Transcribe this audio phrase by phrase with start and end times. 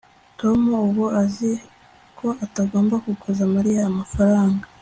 [0.39, 1.51] tom ubu azi
[2.17, 4.63] ko atagomba kuguza mariya amafaranga